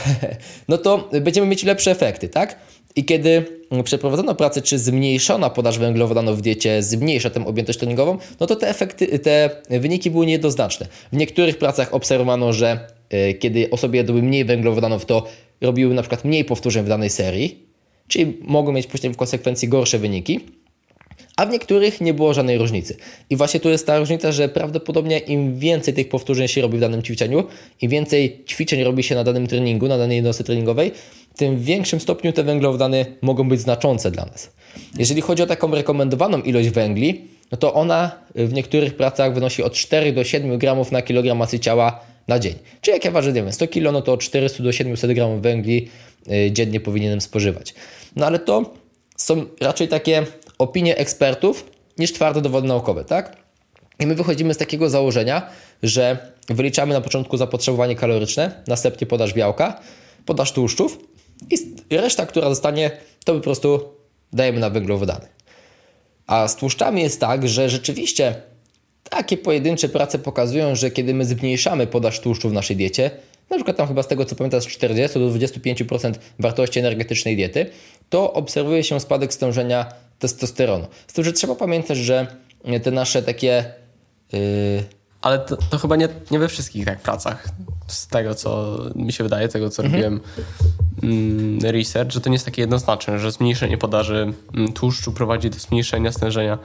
[0.70, 2.60] no to będziemy mieć lepsze efekty, tak?
[2.96, 3.46] I kiedy
[3.84, 8.70] przeprowadzono pracę, czy zmniejszona podaż węglowodanów w diecie zmniejsza tę objętość treningową, no to te
[8.70, 10.88] efekty, te wyniki były niejednoznaczne.
[11.14, 15.28] W niektórych pracach obserwowano, że e, kiedy osoby jadły mniej węglowodanów, to
[15.62, 17.64] robiły na przykład mniej powtórzeń w danej serii,
[18.08, 20.40] czyli mogą mieć później w konsekwencji gorsze wyniki
[21.40, 22.98] a w niektórych nie było żadnej różnicy.
[23.30, 26.82] I właśnie tu jest ta różnica, że prawdopodobnie im więcej tych powtórzeń się robi w
[26.82, 27.44] danym ćwiczeniu,
[27.82, 30.92] im więcej ćwiczeń robi się na danym treningu, na danej jednostce treningowej,
[31.36, 34.52] tym w większym stopniu te węglowodany mogą być znaczące dla nas.
[34.98, 37.22] Jeżeli chodzi o taką rekomendowaną ilość węgli,
[37.52, 41.60] no to ona w niektórych pracach wynosi od 4 do 7 gramów na kilogram masy
[41.60, 42.54] ciała na dzień.
[42.82, 45.42] Czyli jak ja ważę, nie wiem, 100 kg, no to od 400 do 700 gramów
[45.42, 45.88] węgli
[46.32, 47.74] y, dziennie powinienem spożywać.
[48.16, 48.74] No ale to
[49.18, 50.26] są raczej takie
[50.60, 51.66] opinie ekspertów
[51.98, 53.38] niż twarde dowody naukowe, tak?
[54.00, 55.50] I my wychodzimy z takiego założenia,
[55.84, 59.80] że wyliczamy na początku zapotrzebowanie kaloryczne, następnie podaż białka,
[60.26, 60.98] podaż tłuszczów
[61.90, 62.92] i reszta, która zostanie,
[63.26, 63.80] to po prostu
[64.34, 65.28] dajemy na węglowodany.
[66.28, 68.36] A z tłuszczami jest tak, że rzeczywiście
[69.04, 73.12] takie pojedyncze prace pokazują, że kiedy my zmniejszamy podaż tłuszczu w naszej diecie,
[73.50, 77.66] na przykład tam chyba z tego co pamiętam z 40 do 25% wartości energetycznej diety,
[78.10, 80.88] to obserwuje się spadek stężenia testosteronu.
[81.08, 82.28] Z tym, że trzeba pamiętać, że
[82.84, 83.74] te nasze takie.
[84.34, 84.40] Yy...
[85.22, 87.50] Ale to, to, chyba nie, nie we wszystkich tak pracach.
[87.88, 90.04] Z tego, co mi się wydaje, tego, co mhm.
[90.04, 90.22] robiłem
[91.04, 95.60] mm, research, że to nie jest takie jednoznaczne, że zmniejszenie podaży mm, tłuszczu prowadzi do
[95.60, 96.58] zmniejszenia stężenia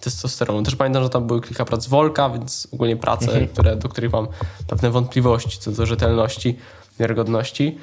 [0.00, 0.62] testosteronu.
[0.62, 3.48] Też pamiętam, że tam były kilka prac Wolka, więc ogólnie prace, mhm.
[3.48, 4.28] które, do których mam
[4.66, 6.58] pewne wątpliwości co do rzetelności,
[6.98, 7.78] wiarygodności.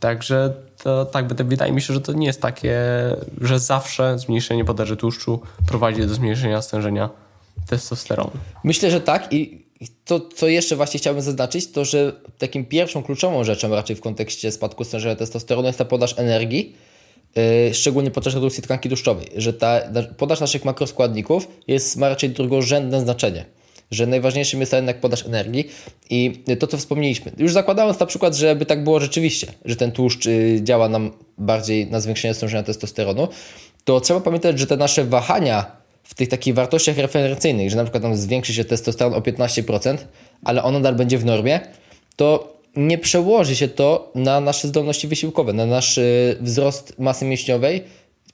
[0.00, 2.76] Także to tak, wydaje mi się, że to nie jest takie,
[3.40, 7.10] że zawsze zmniejszenie podaży tłuszczu prowadzi do zmniejszenia stężenia
[7.66, 8.30] testosteronu.
[8.64, 9.64] Myślę, że tak i
[10.04, 14.52] to, co jeszcze właśnie chciałbym zaznaczyć, to że takim pierwszą kluczową rzeczą raczej w kontekście
[14.52, 16.76] spadku stężenia testosteronu jest ta podaż energii,
[17.36, 19.80] yy, szczególnie podczas redukcji tkanki tłuszczowej, że ta
[20.16, 23.44] podaż naszych makroskładników jest, ma raczej drugorzędne znaczenie
[23.94, 25.70] że najważniejszym jest jednak podaż energii
[26.10, 27.32] i to, co wspomnieliśmy.
[27.38, 31.90] Już zakładając na przykład, żeby tak było rzeczywiście, że ten tłuszcz y, działa nam bardziej
[31.90, 33.28] na zwiększenie stężenia testosteronu,
[33.84, 35.66] to trzeba pamiętać, że te nasze wahania
[36.02, 39.96] w tych takich wartościach referencyjnych, że na przykład tam zwiększy się testosteron o 15%,
[40.44, 41.60] ale on nadal będzie w normie,
[42.16, 47.82] to nie przełoży się to na nasze zdolności wysiłkowe, na nasz y, wzrost masy mięśniowej,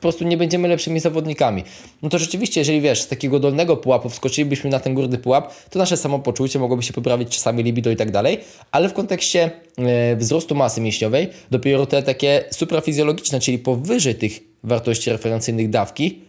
[0.00, 1.64] po prostu nie będziemy lepszymi zawodnikami.
[2.02, 5.78] No to rzeczywiście, jeżeli wiesz, z takiego dolnego pułapu wskoczylibyśmy na ten górny pułap, to
[5.78, 8.38] nasze samopoczucie mogłoby się poprawić, czasami libido i tak dalej,
[8.70, 15.10] ale w kontekście e, wzrostu masy mięśniowej, dopiero te takie suprafizjologiczne, czyli powyżej tych wartości
[15.10, 16.20] referencyjnych dawki,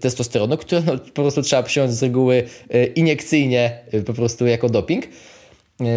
[0.00, 4.68] testosteronu, które no, po prostu trzeba przyjąć z reguły e, iniekcyjnie, e, po prostu jako
[4.68, 5.04] doping,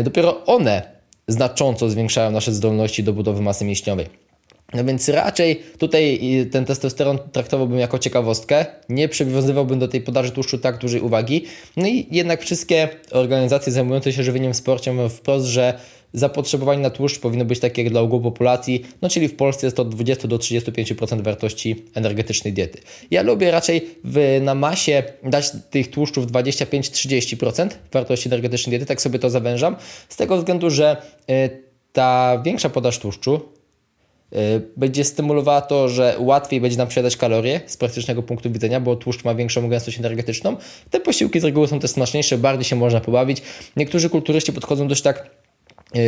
[0.03, 0.81] dopiero one
[1.27, 4.22] znacząco zwiększają nasze zdolności do budowy masy mięśniowej.
[4.73, 6.19] No więc raczej tutaj
[6.51, 11.45] ten testosteron traktowałbym jako ciekawostkę, nie przywiązywałbym do tej podaży tłuszczu tak dużej uwagi.
[11.77, 15.79] No i jednak wszystkie organizacje zajmujące się żywieniem w sporcie mówią wprost, że
[16.13, 19.77] zapotrzebowanie na tłuszcz powinno być takie jak dla ogółu populacji, no czyli w Polsce jest
[19.77, 22.79] to od 20 do 35% wartości energetycznej diety.
[23.11, 29.19] Ja lubię raczej w, na masie dać tych tłuszczów 25-30% wartości energetycznej diety, tak sobie
[29.19, 29.75] to zawężam,
[30.09, 30.97] z tego względu, że
[31.29, 33.62] y, ta większa podaż tłuszczu y,
[34.77, 39.23] będzie stymulowała to, że łatwiej będzie nam przejadać kalorie z praktycznego punktu widzenia, bo tłuszcz
[39.23, 40.57] ma większą gęstość energetyczną.
[40.89, 43.41] Te posiłki z reguły są też smaczniejsze, bardziej się można pobawić.
[43.75, 45.29] Niektórzy kulturyści podchodzą dość tak,
[45.93, 46.01] yy,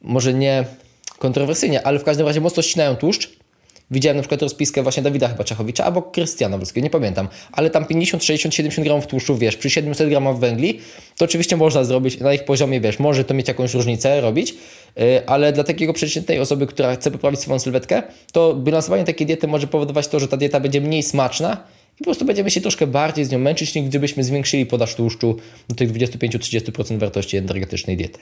[0.00, 0.64] może nie
[1.18, 3.39] kontrowersyjnie, ale w każdym razie mocno ścinają tłuszcz
[3.90, 7.84] Widziałem na przykład rozpiskę właśnie Dawida chyba Czechowicza albo Krystiana Wolskiego, nie pamiętam, ale tam
[7.84, 10.80] 50, 60, 70 gramów tłuszczu, wiesz, przy 700 gramach węgli,
[11.16, 14.54] to oczywiście można zrobić na ich poziomie, wiesz, może to mieć jakąś różnicę robić,
[14.98, 19.48] y, ale dla takiego przeciętnej osoby, która chce poprawić swoją sylwetkę, to bilansowanie takiej diety
[19.48, 21.56] może powodować to, że ta dieta będzie mniej smaczna
[21.94, 25.36] i po prostu będziemy się troszkę bardziej z nią męczyć, niż gdybyśmy zwiększyli podaż tłuszczu
[25.68, 28.18] do tych 25-30% wartości energetycznej diety.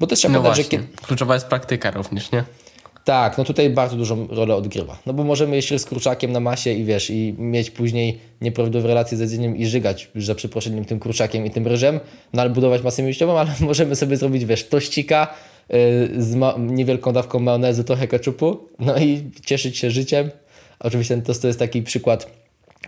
[0.00, 0.78] Bo też trzeba no podać, że...
[1.02, 2.44] Kluczowa jest praktyka również, nie?
[3.06, 4.98] Tak, no tutaj bardzo dużą rolę odgrywa.
[5.06, 9.18] No bo możemy jeść z kurczakiem na masie i wiesz, i mieć później nieprawidłowe relacje
[9.18, 12.00] z jedzeniem i żygać za przeproszeniem tym kurczakiem i tym ryżem,
[12.32, 15.34] no ale budować masę mięśniową, ale możemy sobie zrobić, wiesz, tościka
[15.68, 15.76] yy,
[16.22, 20.30] z niewielką dawką majonezu, trochę keczupu, no i cieszyć się życiem.
[20.80, 22.30] Oczywiście ten tost to jest taki przykład,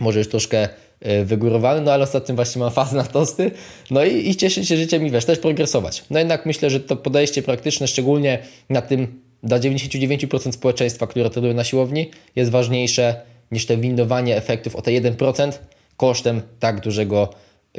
[0.00, 0.68] może już troszkę
[1.07, 3.50] y, wygórowany, no ale ostatnio właśnie mam fazę na tosty,
[3.90, 6.04] no i, i cieszyć się życiem i wiesz, też progresować.
[6.11, 8.38] No jednak myślę, że to podejście praktyczne, szczególnie
[8.70, 13.22] na tym dla 99% społeczeństwa, które trenują na siłowni, jest ważniejsze
[13.53, 15.53] niż te windowanie efektów o te 1%
[15.96, 17.29] kosztem tak dużego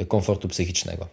[0.00, 1.06] y, komfortu psychicznego.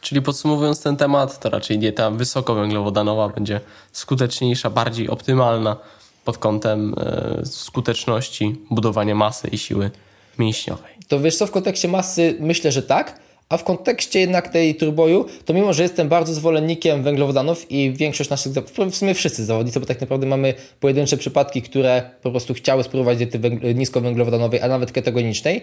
[0.00, 3.60] Czyli podsumowując ten temat, to raczej dieta wysokowęglowodanowa będzie
[3.92, 5.76] skuteczniejsza, bardziej optymalna
[6.24, 6.94] pod kątem
[7.42, 9.90] y, skuteczności budowania masy i siły
[10.38, 10.92] mięśniowej.
[11.08, 15.26] To wiesz co, w kontekście masy myślę, że tak, a w kontekście jednak tej turboju,
[15.44, 18.52] to mimo, że jestem bardzo zwolennikiem węglowodanów i większość naszych,
[18.90, 23.18] w sumie wszyscy zawodnicy, bo tak naprawdę mamy pojedyncze przypadki, które po prostu chciały spróbować
[23.18, 23.40] diety
[23.74, 25.62] niskowęglowodanowej, a nawet ketogenicznej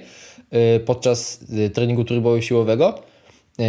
[0.75, 3.01] y, podczas y, treningu turboju siłowego,
[3.59, 3.63] y,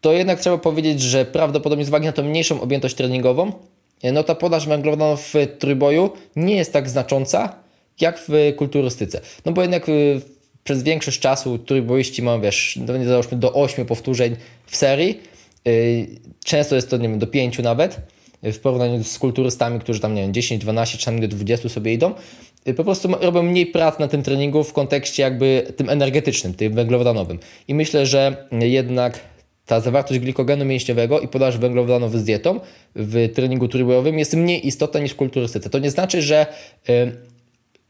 [0.00, 3.52] to jednak trzeba powiedzieć, że prawdopodobnie z uwagi na tą mniejszą objętość treningową,
[4.12, 7.54] no ta podaż węglowodanów w trójboju nie jest tak znacząca,
[8.00, 9.20] jak w kulturystyce.
[9.44, 9.86] No bo jednak
[10.64, 15.20] przez większość czasu trójboiści mają, wiesz, nie załóżmy do 8 powtórzeń w serii.
[15.68, 16.06] Y,
[16.44, 18.00] często jest to, nie wiem, do 5 nawet
[18.42, 22.14] w porównaniu z kulturystami, którzy tam, nie wiem, 10, 12, czasami do 20 sobie idą.
[22.68, 26.74] Y, po prostu robią mniej prac na tym treningu w kontekście jakby tym energetycznym, tym
[26.74, 27.38] węglowodanowym.
[27.68, 29.20] I myślę, że jednak
[29.66, 32.60] ta zawartość glikogenu mięśniowego i podaż węglowodanowy z dietą
[32.96, 35.70] w treningu trójbojowym jest mniej istotna niż w kulturystyce.
[35.70, 36.46] To nie znaczy, że
[36.88, 37.31] y,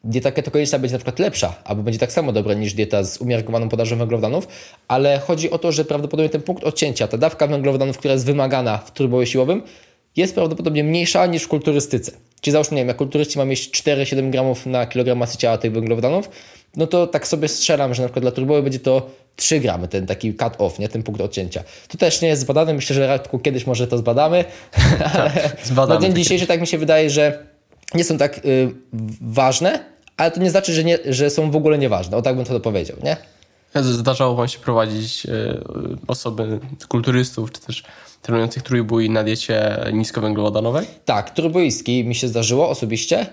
[0.04, 3.68] dieta ketogeniczna będzie na przykład lepsza, albo będzie tak samo dobra niż dieta z umiarkowaną
[3.68, 4.48] podażą węglowodanów,
[4.88, 8.78] ale chodzi o to, że prawdopodobnie ten punkt odcięcia, ta dawka węglowodanów, która jest wymagana
[8.78, 9.62] w turboju siłowym,
[10.16, 12.12] jest prawdopodobnie mniejsza niż w kulturystyce.
[12.40, 15.72] Czyli załóżmy, nie wiem, jak kulturyści ma mieć 4-7 gramów na kilogram masy ciała tych
[15.72, 16.30] węglowodanów,
[16.76, 20.06] no to tak sobie strzelam, że na przykład dla turboju będzie to 3 gramy, ten
[20.06, 20.88] taki cut off, nie?
[20.88, 21.62] ten punkt odcięcia.
[21.88, 24.44] To też nie jest zbadane, myślę, że Radku kiedyś może to zbadamy,
[25.12, 27.51] tak, zbadamy na dzień dzisiejszy tak mi się wydaje, że
[27.94, 28.74] nie są tak y,
[29.20, 29.85] ważne,
[30.16, 32.16] ale to nie znaczy, że, nie, że są w ogóle nieważne.
[32.16, 33.16] O tak bym to powiedział, nie?
[33.74, 35.61] Zdarzało Wam się prowadzić y,
[36.07, 37.83] osoby, kulturystów, czy też
[38.22, 40.87] trenujących trójbój na diecie niskowęglowodanowej?
[41.05, 43.26] Tak, trójbójski mi się zdarzyło osobiście.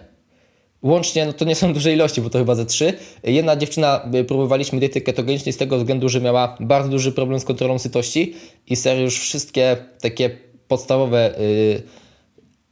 [0.81, 2.93] Łącznie, no to nie są duże ilości, bo to chyba ze trzy.
[3.23, 7.45] Jedna dziewczyna, y, próbowaliśmy diety ketogenicznej z tego względu, że miała bardzo duży problem z
[7.45, 8.35] kontrolą sytości
[8.67, 10.29] i serio już wszystkie takie
[10.67, 11.35] podstawowe...
[11.39, 12.08] Yy,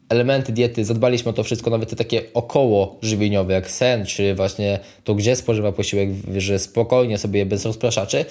[0.10, 4.80] elementy diety, zadbaliśmy o to wszystko, nawet te takie około żywieniowe, jak sen, czy właśnie
[5.04, 8.26] to, gdzie spożywa posiłek, że spokojnie sobie bez rozpraszaczy,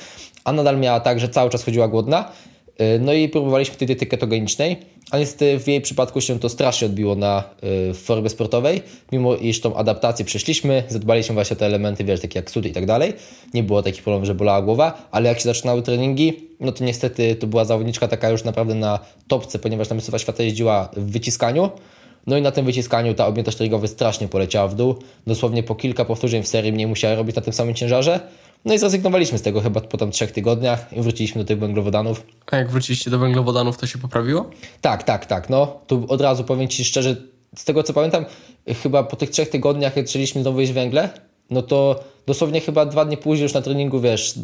[0.45, 2.33] a nadal miała tak, że cały czas chodziła głodna.
[2.81, 4.77] Y, no i próbowaliśmy tej diety ketogenicznej,
[5.11, 7.45] a niestety w jej przypadku się to strasznie odbiło na
[7.91, 12.39] y, formie sportowej, mimo iż tą adaptację przeszliśmy, zadbaliśmy właśnie o te elementy, wiesz, takie
[12.39, 13.13] jak sód i tak dalej.
[13.55, 17.35] Nie było takich problemów, że bolała głowa, ale jak się zaczynały treningi, no to niestety
[17.35, 21.71] to była zawodniczka taka już naprawdę na topce, ponieważ na Mistrzostwa Świata jeździła w wyciskaniu,
[22.27, 24.95] no i na tym wyciskaniu ta objętość treningowa strasznie poleciała w dół.
[25.27, 28.21] Dosłownie po kilka powtórzeń w serii mnie musiała robić na tym samym ciężarze.
[28.67, 32.27] No i zrezygnowaliśmy z tego chyba po tam trzech tygodniach i wróciliśmy do tych węglowodanów.
[32.51, 34.51] A jak wróciliście do węglowodanów, to się poprawiło?
[34.81, 35.51] Tak, tak, tak.
[35.51, 37.17] No, tu od razu powiem Ci szczerze,
[37.57, 38.25] z tego co pamiętam,
[38.83, 41.09] chyba po tych trzech tygodniach, jak zaczęliśmy znowu jeść węgle,
[41.51, 44.35] no to dosłownie chyba dwa dni później już na treningu, wiesz,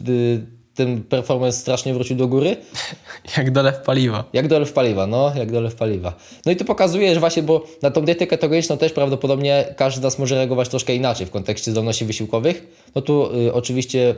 [0.74, 2.56] ten performance strasznie wrócił do góry.
[3.37, 4.24] Jak dolew paliwa.
[4.32, 6.14] Jak dolew paliwa, no, jak dolew paliwa.
[6.46, 10.04] No i to pokazuje, że właśnie, bo na tą dietę ketogeniczną też prawdopodobnie każdy z
[10.04, 12.66] nas może reagować troszkę inaczej w kontekście zdolności wysiłkowych.
[12.94, 14.14] No tu y, oczywiście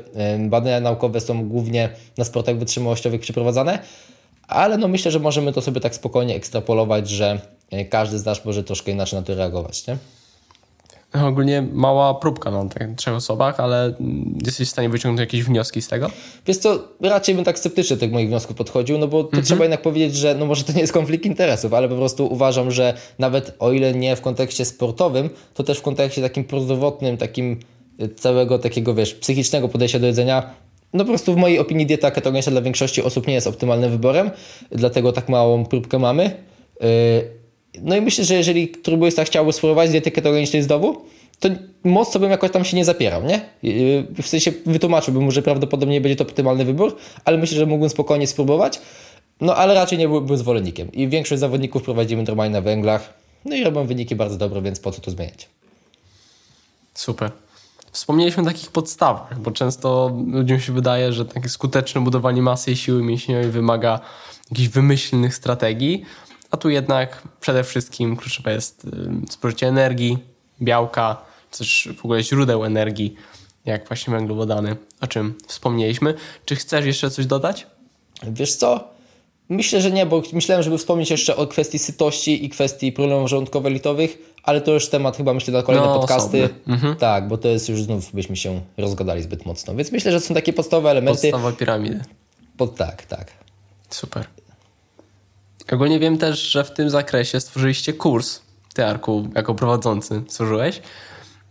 [0.47, 1.89] y, badania naukowe są głównie
[2.19, 3.79] na sportach wytrzymałościowych przeprowadzane,
[4.49, 7.41] ale no myślę, że możemy to sobie tak spokojnie ekstrapolować, że
[7.71, 9.97] e, każdy z nas może troszkę inaczej na to reagować, nie?
[11.23, 13.95] Ogólnie mała próbka na tych trzech osobach, ale
[14.47, 16.11] jesteś w stanie wyciągnąć jakieś wnioski z tego?
[16.47, 19.45] Wiesz co, raczej bym tak sceptycznie do tych moich wniosków podchodził, no bo to Mhm.
[19.45, 22.71] trzeba jednak powiedzieć, że no może to nie jest konflikt interesów, ale po prostu uważam,
[22.71, 27.61] że nawet o ile nie w kontekście sportowym, to też w kontekście takim prozdrowotnym, takim
[28.03, 30.51] y, całego takiego, wiesz, psychicznego podejścia do jedzenia,
[30.93, 34.31] no po prostu w mojej opinii dieta ketogeniczna dla większości osób nie jest optymalnym wyborem,
[34.71, 36.23] dlatego tak małą próbkę mamy.
[36.81, 36.89] Yy,
[37.83, 41.03] No i myślę, że jeżeli turboista chciałby spróbować diety ketogenicznej znowu,
[41.41, 41.49] to
[41.85, 43.41] mocno bym jakoś tam się nie zapierał, nie?
[43.63, 47.91] Yy, W sensie wytłumaczyłbym mu, że prawdopodobnie będzie to optymalny wybór, ale myślę, że mógłbym
[47.91, 48.81] spokojnie spróbować.
[49.41, 50.93] No ale raczej nie byłbym zwolennikiem.
[50.93, 53.15] I większość zawodników prowadzimy normalnie na węglach.
[53.45, 55.49] No i robią wyniki bardzo dobre, więc po co to zmieniać?
[56.95, 57.31] Super.
[57.93, 62.77] Wspomnieliśmy o takich podstawach, bo często ludziom się wydaje, że takie skuteczne budowanie masy i
[62.77, 64.01] siły mięśniowej wymaga
[64.51, 66.05] jakichś wymyślnych strategii,
[66.55, 70.19] a tu jednak przede wszystkim kluczowe jest y, spożycie energii,
[70.63, 71.17] białka,
[71.51, 73.15] czy też w ogóle źródeł energii,
[73.65, 76.15] jak właśnie węglowodany, o czym wspomnieliśmy.
[76.45, 77.67] Czy chcesz jeszcze coś dodać?
[78.23, 78.89] Wiesz co?
[79.49, 84.09] Myślę, że nie, bo myślałem, żeby wspomnieć jeszcze o kwestii sytości i kwestii problemów żołądkowo-litowych,
[84.43, 86.49] ale to już temat chyba myślę na kolejne No, podcasty.
[86.67, 86.97] osobny.
[86.97, 89.75] Tak, bo to jest już znów byśmy się rozgadali zbyt mocno.
[89.75, 91.31] Więc myślę, że to są takie podstawowe elementy.
[91.31, 92.01] Podstawa piramidy.
[92.57, 93.33] Pod, tak, tak.
[93.91, 94.25] Super.
[95.73, 98.41] Ogólnie wiem też, że w tym zakresie stworzyliście kurs,
[98.75, 100.83] ty Arku, jako prowadzący stworzyłeś,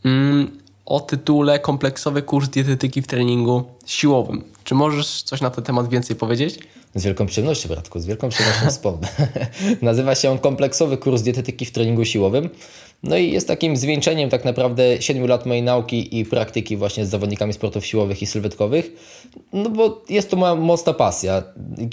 [0.06, 4.44] mm, o tytule Kompleksowy kurs dietetyki w treningu siłowym.
[4.64, 6.60] Czy możesz coś na ten temat więcej powiedzieć?
[6.96, 9.08] Z wielką przyjemnością, bratku, z wielką przyjemnością wspomnę.
[9.82, 12.50] Nazywa się on Kompleksowy Kurs Dietetyki w Treningu Siłowym.
[13.04, 17.10] No i jest takim zwieńczeniem tak naprawdę 7 lat mojej nauki i praktyki właśnie z
[17.10, 18.92] zawodnikami sportów siłowych i sylwetkowych.
[19.54, 21.44] No bo jest to moja mocna pasja.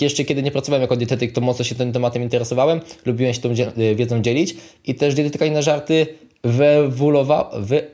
[0.00, 2.80] Jeszcze kiedy nie pracowałem jako dietetyk, to mocno się tym tematem interesowałem.
[3.06, 4.56] Lubiłem się tą dzie- wiedzą dzielić.
[4.86, 6.06] I też dietetyka i na żarty
[6.44, 7.50] wyewoluowa...
[7.58, 7.90] Wy...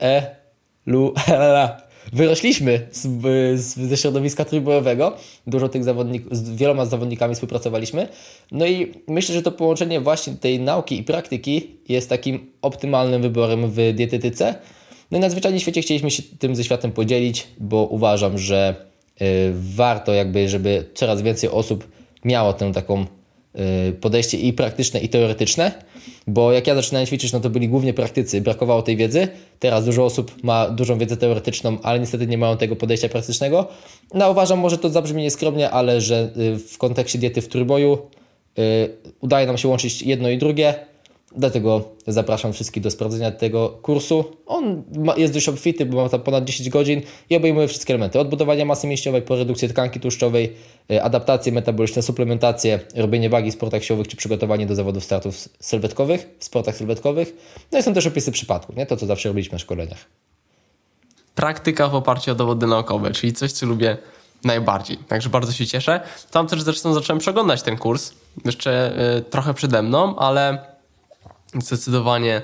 [2.13, 3.03] Wyrośliśmy z,
[3.61, 5.17] z, ze środowiska trójbojowego.
[5.47, 8.09] Dużo tych zawodników, z wieloma zawodnikami współpracowaliśmy.
[8.53, 13.71] No i myślę, że to połączenie właśnie tej nauki i praktyki jest takim optymalnym wyborem
[13.71, 14.55] w dietetyce.
[15.11, 18.75] No i nadzwyczajnie w świecie chcieliśmy się tym ze światem podzielić, bo uważam, że
[19.23, 21.89] y, warto jakby, żeby coraz więcej osób
[22.25, 23.07] miało tę taką
[24.01, 25.73] podejście i praktyczne, i teoretyczne,
[26.27, 29.29] bo jak ja zaczynałem ćwiczyć, no to byli głównie praktycy, brakowało tej wiedzy.
[29.59, 33.69] Teraz dużo osób ma dużą wiedzę teoretyczną, ale niestety nie mają tego podejścia praktycznego.
[34.15, 37.99] No uważam, może to zabrzmi nieskromnie, ale że y, w kontekście diety w trójboju
[38.59, 38.63] y,
[39.21, 40.75] udaje nam się łączyć jedno i drugie.
[41.37, 44.25] Dlatego zapraszam wszystkich do sprawdzenia tego kursu.
[44.47, 48.21] On ma, jest dość obfity, bo ma tam ponad 10 godzin i obejmuje wszystkie elementy.
[48.21, 50.53] Od budowania masy mięśniowej po redukcję tkanki tłuszczowej,
[50.91, 56.29] y, adaptacje metaboliczne, suplementacje, robienie wagi w sportach siłowych czy przygotowanie do zawodów startów sylwetkowych,
[56.39, 57.33] w sportach sylwetkowych.
[57.73, 58.87] No i są też opisy przypadków, nie?
[58.87, 60.05] to co zawsze robiliśmy na szkoleniach.
[61.35, 63.97] Praktyka w oparciu o dowody naukowe, czyli coś, co lubię
[64.45, 64.97] najbardziej.
[64.97, 66.01] Także bardzo się cieszę.
[66.31, 68.13] Tam też zresztą zacząłem przeglądać ten kurs.
[68.45, 70.76] Jeszcze y, trochę przede mną, ale
[71.63, 72.43] zdecydowanie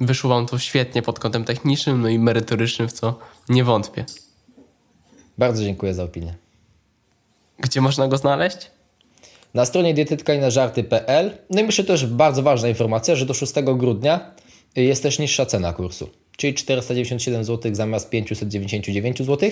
[0.00, 4.04] wyszło wam to świetnie pod kątem technicznym, no i merytorycznym, w co nie wątpię.
[5.38, 6.34] Bardzo dziękuję za opinię.
[7.58, 8.56] Gdzie można go znaleźć?
[9.54, 11.38] Na stronie dietetyka i na żarty.pl.
[11.50, 14.34] No i myślę też bardzo ważna informacja, że do 6 grudnia
[14.76, 19.50] jest też niższa cena kursu, czyli 497 zł zamiast 599 zł.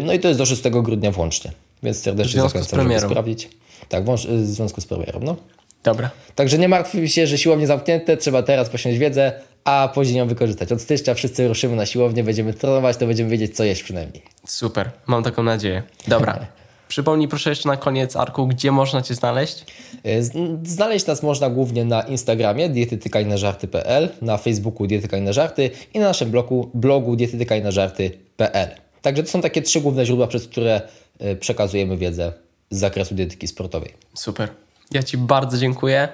[0.00, 3.48] No i to jest do 6 grudnia włącznie, więc serdecznie zachęcam, żeby sprawdzić.
[3.88, 5.20] Tak, w związku z premierą.
[5.22, 5.36] No.
[5.82, 6.10] Dobra.
[6.34, 9.32] Także nie martwmy się, że siłownie zamknięte, trzeba teraz posiąść wiedzę,
[9.64, 10.72] a później ją wykorzystać.
[10.72, 14.22] Od stycznia wszyscy ruszymy na siłownię, będziemy trenować, to będziemy wiedzieć, co jeść przynajmniej.
[14.46, 15.82] Super, mam taką nadzieję.
[16.08, 16.38] Dobra.
[16.88, 19.64] Przypomnij proszę jeszcze na koniec, Arku, gdzie można Cię znaleźć?
[20.04, 20.22] E,
[20.64, 26.06] Znaleźć nas można głównie na Instagramie dietetykajnażarty.pl, na Facebooku Dietetyka i na żarty i na
[26.06, 28.68] naszym blogu, blogu dietetykajnażarty.pl.
[29.02, 30.80] Także to są takie trzy główne źródła, przez które
[31.18, 32.32] e, przekazujemy wiedzę
[32.70, 33.94] z zakresu dietetyki sportowej.
[34.14, 34.48] Super.
[34.90, 36.08] Ja Ci bardzo dziękuję.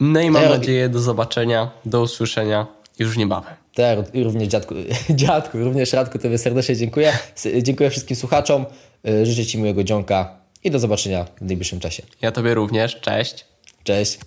[0.00, 2.66] No i mam Ja- nadzieję do zobaczenia, do usłyszenia
[2.98, 3.54] już niebawem.
[3.74, 4.74] Tak, i również dziadku,
[5.10, 7.18] dziadku, również Radku, Tobie serdecznie dziękuję.
[7.62, 8.66] Dziękuję wszystkim słuchaczom,
[9.08, 12.02] e, życzę Ci miłego dzionka i do zobaczenia w najbliższym czasie.
[12.22, 13.00] Ja Tobie również.
[13.00, 13.44] Cześć.
[13.84, 14.18] Cześć!